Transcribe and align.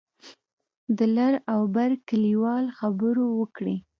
د 0.97 0.99
لر 1.15 1.33
او 1.53 1.61
بر 1.75 1.91
کلیوال 2.07 2.65
خبرو 2.77 3.25
وکړې. 3.39 3.75